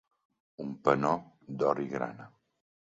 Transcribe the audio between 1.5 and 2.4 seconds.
d'or i grana.